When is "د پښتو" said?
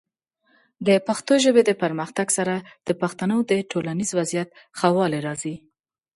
0.87-1.33